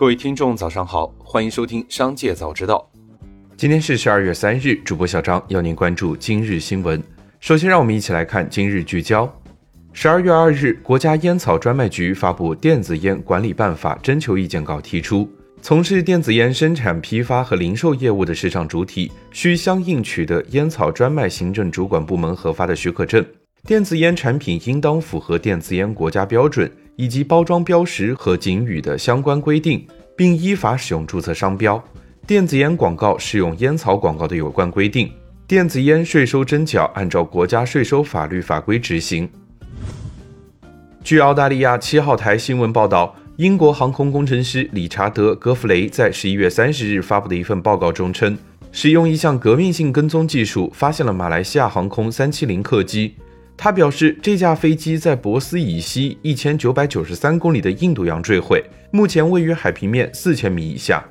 [0.00, 2.90] 各位听众，早上好，欢迎收听《商界早知道》。
[3.54, 7.02] 今天是十二月三日，主播小张要您关注今日新闻。
[7.38, 9.30] 首先，让我们一起来看今日聚焦。
[9.92, 15.28] 十二月二日，国家烟草专卖局发布《电子烟管理办法》征求意见稿，提出，
[15.60, 23.22] 从事电子烟生产、批发和零售业务的市场主体，需相应取得烟草专卖行政主管部门核发的许可证。
[23.66, 26.72] 电子烟产品应当符合电子烟国家标准。
[26.96, 29.86] 以及包装标识和警语的相关规定，
[30.20, 31.82] 并依法使用注册商标。
[32.26, 35.10] 电子烟广告适用烟草广告的有关规定。
[35.46, 39.26] 电子烟税收征缴按照国家税收法律法规执行。
[41.02, 48.36] 据澳大利亚七号台新闻报道，英国航空工程师理查德·戈弗雷在十一月三十日发布的一份报告中称，
[48.72, 53.14] 使用一项革命性跟踪技术，发现了马来西亚航空三七零客机。
[53.62, 61.04] 他表示，这架飞机在博斯以西一千九百九十三公里的印度洋坠毁，目前位于海平面四千米以下。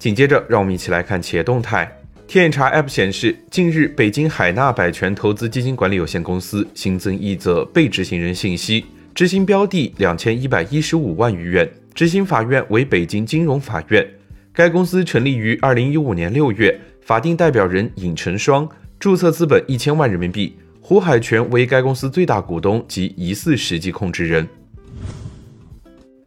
[0.00, 1.88] 紧接着，让我们一起来看企业动态。
[2.26, 8.84] 天眼查 App 显示，近日北京海纳百泉投资基金管理有限公司新增一则被执行人信息，
[9.14, 14.04] 执行标的两千一百一十五万余元，执行法院为北京金融法院。
[14.52, 18.68] 该公司成立于二零一五年六月，法定代表人尹成双，
[18.98, 20.56] 注册资本一千万人民币。
[20.86, 24.46] 胡海泉为该公司最大股东及疑似实际控制人。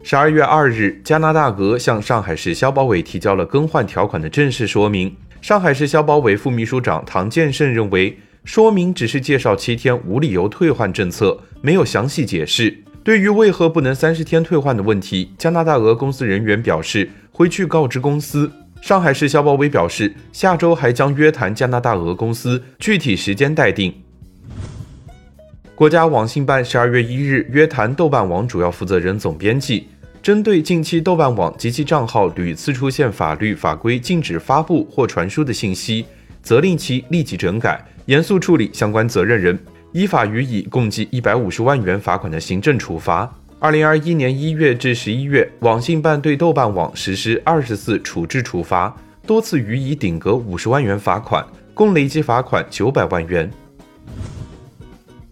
[0.02, 5.16] 十二月二日，加拿大鹅向上海市消保委提交了更换条款的正式说明。
[5.44, 12.76] 上海市消保委副秘书长唐建胜认为，说明只是介绍七天无理由退换政策，没有详细解释。
[13.04, 18.52] 对于为何不能三十天退换的问题，加拿大鹅公司人员表示会去告知公司。
[18.82, 23.94] 上海市消保委表示，下周还将约谈加拿大鹅公司，具体时间待定。
[25.78, 29.88] 国家网信办十二月一日约谈豆瓣网主要负责人、总编辑，
[30.24, 36.04] 针对近期豆瓣网及其账号屡次出现法律法规禁止发布或传输的信息，
[36.42, 39.56] 责令其立即整改，严肃处理相关责任人，
[39.92, 43.32] 依法予以共计一百五十万元罚款的行政处罚。
[43.60, 48.92] 二零二一年一月至十一月，网信办对豆瓣网实施二十次处置处罚，
[49.28, 53.48] 多次予以顶格五十万元罚款，共累计罚款九百万元。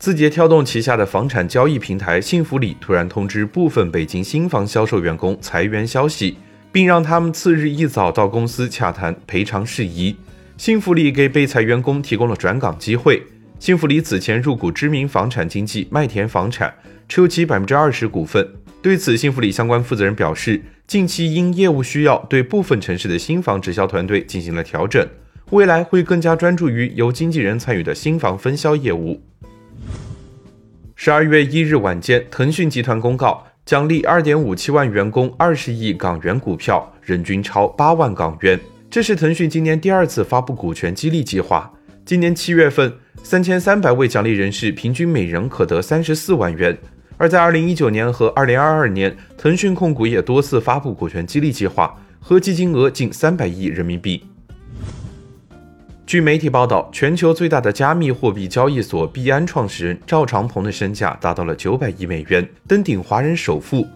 [0.06, 6.38] 字节跳动旗下的房产交易平台幸福里突然通知部分北京新房销售员工裁员消息，
[6.72, 10.16] 并让他们次日一早到公司洽谈赔偿事宜。
[10.58, 13.24] 幸福里给被裁员工提供了转岗机会。
[13.58, 16.72] 幸福里此前入股知名房产经纪麦田房产，
[17.10, 18.48] 持有其百分之二十股份。
[18.84, 25.04] 对此，幸福里相关负责人表示，近期因业务需要，对部分城市的新房直销团队进行了调整，
[25.50, 29.24] 未来会更加专注于由经纪人参与的新房分销业务。
[31.06, 38.60] 十二月一日晚间，腾讯集团公告奖励二点五七万员工二十亿港元股票，人均超八万港元。
[38.90, 41.72] 这是腾讯今年第二次发布股权激励计划。
[42.06, 46.76] 今年七月份，三千三百位奖励人士平均每人可得三十四万元。
[47.18, 54.24] 而在二零一九年和二零二二年，腾讯控股也多次发布股权激励计划，合计金额近三百亿人民币。
[56.06, 63.88] 据媒体报道，全球最大的加密货币交易所币安创始人赵长鹏的身价达到了九百亿美元，登顶华人首富。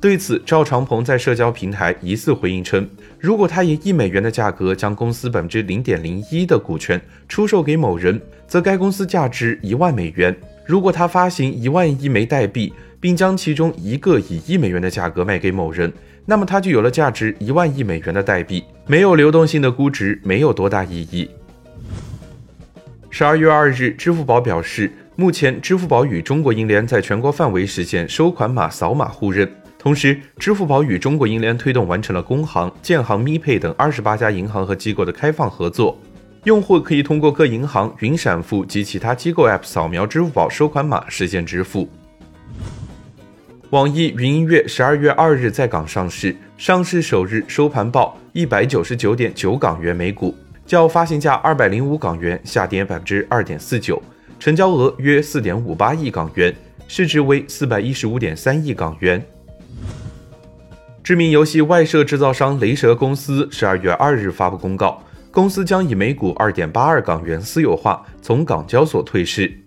[0.00, 2.88] 对此，赵长鹏在社交平台疑似回应称，
[3.18, 10.32] 如果他以一美元的价格将公司百分之零点零一的股权出售给某人，则该公司价值一万美元；
[10.64, 15.92] 如果他发行一万亿枚代币，并将其中一个以一美元的价格卖给某人，
[16.26, 18.62] 那么他就有了价值一万亿美元的代币。
[18.86, 21.28] 没有流动性的估值，没有多大意义。
[23.18, 29.50] 十二月二日，支付宝表示，目前支付宝与中国银联在全国范围实现收款码扫码互认。
[29.78, 35.98] 同时，支付宝与中国银联推动完成了工行、建行、咪配等二十八家银行和机构的开放合作，
[36.44, 41.88] 用户可以通过各银行、云闪付及其他机构 App 扫描支付宝收款码实现支付。
[43.70, 50.36] 网易云音乐十二月二日在港上市，上市首日收盘报一百九十九点九港元每股。
[50.66, 54.02] 较发行价二百零五港元下跌百分之二点四九，
[54.40, 56.52] 成交额约四点五八亿港元，
[56.88, 59.24] 市值为四百一十五点三亿港元。
[61.04, 69.60] 知名游戏外设制造商雷蛇公司十二月二日发布公告，公司将以每股二点八二港元私有化，从港交所退市。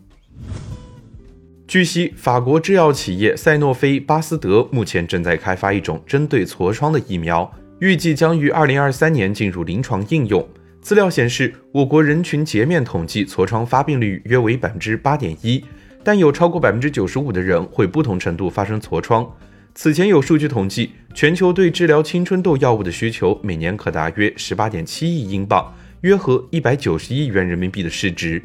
[1.66, 7.50] 据悉，法国制药企业赛诺菲巴斯德目前正在开发一种针对痤疮的疫苗，
[7.80, 10.46] 预计将于二零二三年进入临床应用。
[10.82, 15.64] 资料显示，我国人群截面统计痤疮发病率约为百分之八点一，
[16.04, 19.30] 但有超过百分之九十五的人会不同程度发生痤疮。
[19.76, 28.42] 此前有数据统计，全球对治疗青春痘药物的需求每年可达约十八点七亿英镑，约合一百九十亿元人民币的市值。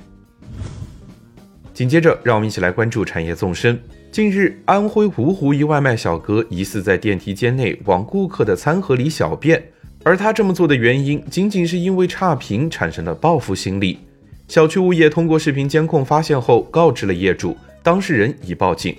[1.72, 3.80] 紧接着，让我们一起来关注产业纵深。
[4.12, 9.70] 近日，安徽芜湖一外卖小哥疑似在电梯间内往顾客的餐盒里小便，
[10.04, 13.98] 而他这么做的原因，仅仅是因为差评产生了报复心理。
[14.46, 18.94] 小区物业通过视频监控发现后，告知了业主，当事人已报警。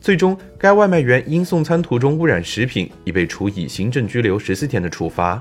[0.00, 5.40] 最终，该外卖员因送餐途中污染食品，已被处以行政拘留十四天的处罚。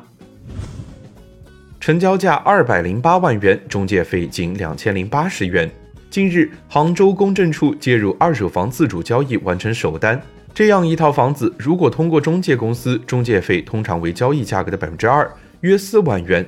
[1.79, 5.67] 成交价二百零八万元，中介费仅两千零八十元。
[6.11, 10.21] 近日，杭州公证处介入二手房自主交易完成首单。
[10.59, 15.25] 这样一套房子，如果通过中介公司，中介费通常为交易价格的百分之二，
[15.61, 16.45] 约四万元。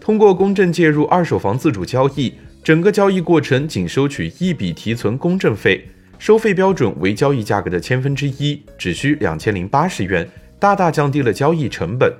[0.00, 5.88] 通过公证介入二手房自主交易，整个交易过程仅收取一笔提存公证费。
[6.18, 12.12] 收费标准为交易价格的千分之一，只需两千零八十元，大大降低了交易成本。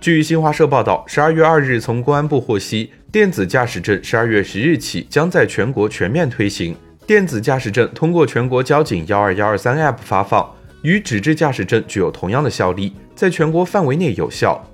[0.00, 6.74] 据新华社报道，十二月二日，从公安部获悉，电子驾驶证十二月十日起将在全国全面推行。
[7.06, 14.64] 电子驾驶证通过全国交警幺二幺二三 App 发放，与纸质驾驶证具有同样的效力，在全国范围内有效。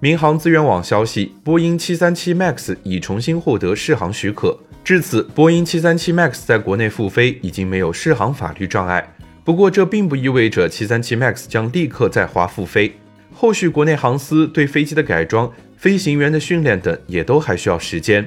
[0.00, 4.58] 民航资源网消息，波音七三七 MAX 已重新获得适航许可。
[4.82, 9.14] 至此，波音737 MAX 在国内复飞已经没有适航法律障碍。
[9.44, 12.94] 不过，这并不意味着737 MAX 将立刻在华复飞。
[13.32, 18.26] 后续国内航司对飞机的改装、飞行员的训练等，也都还需要时间。